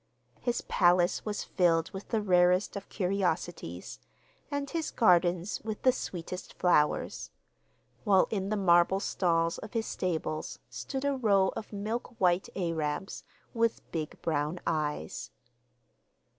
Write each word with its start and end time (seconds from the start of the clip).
His 0.39 0.61
palace 0.61 1.25
was 1.25 1.43
filled 1.43 1.91
with 1.91 2.07
the 2.09 2.23
rarest 2.23 2.75
of 2.75 2.89
curiosities, 2.89 3.99
and 4.49 4.67
his 4.67 4.89
gardens 4.89 5.61
with 5.63 5.83
the 5.83 5.91
sweetest 5.91 6.55
flowers, 6.57 7.29
while 8.03 8.25
in 8.31 8.49
the 8.49 8.57
marble 8.57 8.99
stalls 8.99 9.59
of 9.59 9.73
his 9.73 9.85
stables 9.85 10.57
stood 10.71 11.05
a 11.05 11.15
row 11.15 11.49
of 11.55 11.71
milk 11.71 12.19
white 12.19 12.49
Arabs, 12.55 13.23
with 13.53 13.87
big 13.91 14.19
brown 14.23 14.59
eyes. 14.65 15.29